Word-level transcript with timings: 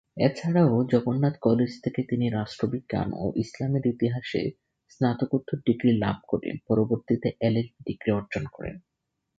এছাড়া 0.17 0.63
ও 0.65 0.85
জগন্নাথ 0.91 1.35
কলেজ 1.41 1.71
থেকে 1.83 2.01
তিনি 2.03 2.25
রাষ্ট্রবিজ্ঞান 2.29 3.09
ও 3.15 3.25
ইসলামের 3.35 3.83
ইতিহাসে 3.85 4.41
স্নাতকোত্তর 4.89 5.57
ডিগ্রি 5.65 5.91
লাভ 5.97 6.17
করে 6.27 6.49
পরবর্তীতে 6.67 7.27
এলএলবি 7.41 7.79
ডিগ্রী 7.87 8.09
অর্জন 8.11 8.43
করেন। 8.51 8.75